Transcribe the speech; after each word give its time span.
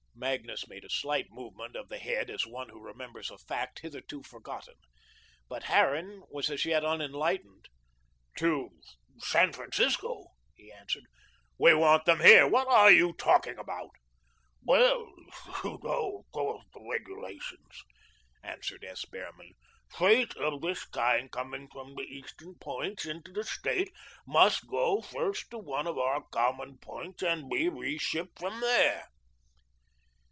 Magnus 0.13 0.67
made 0.67 0.85
a 0.85 0.89
slight 0.89 1.31
movement 1.31 1.75
of 1.75 1.89
the 1.89 1.97
head 1.97 2.29
as 2.29 2.45
one 2.45 2.69
who 2.69 2.79
remembers 2.79 3.31
a 3.31 3.39
fact 3.39 3.79
hitherto 3.79 4.21
forgotten. 4.21 4.75
But 5.49 5.63
Harran 5.63 6.21
was 6.29 6.51
as 6.51 6.63
yet 6.63 6.85
unenlightened. 6.85 7.69
"To 8.37 8.69
San 9.17 9.51
Francisco!" 9.51 10.27
he 10.53 10.71
answered, 10.71 11.05
"we 11.57 11.73
want 11.73 12.05
them 12.05 12.19
here 12.19 12.47
what 12.47 12.67
are 12.67 12.91
you 12.91 13.13
talking 13.13 13.57
about?" 13.57 13.95
"Well, 14.63 15.11
you 15.63 15.79
know, 15.81 16.19
of 16.23 16.31
course, 16.31 16.65
the 16.71 16.87
regulations," 16.87 17.83
answered 18.43 18.83
S. 18.83 19.05
Behrman. 19.05 19.53
"Freight 19.89 20.35
of 20.35 20.61
this 20.61 20.85
kind 20.85 21.31
coming 21.31 21.67
from 21.71 21.95
the 21.95 22.03
Eastern 22.03 22.53
points 22.59 23.07
into 23.07 23.31
the 23.31 23.43
State 23.43 23.91
must 24.27 24.67
go 24.67 25.01
first 25.01 25.49
to 25.49 25.57
one 25.57 25.87
of 25.87 25.97
our 25.97 26.21
common 26.31 26.77
points 26.77 27.23
and 27.23 27.49
be 27.49 27.67
reshipped 27.71 28.37
from 28.37 28.61
there." 28.61 29.07